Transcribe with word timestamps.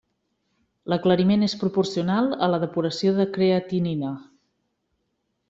L'aclariment 0.93 1.47
és 1.47 1.55
proporcional 1.63 2.31
a 2.47 2.49
la 2.55 2.59
depuració 2.65 3.13
de 3.19 3.27
creatinina. 3.37 4.17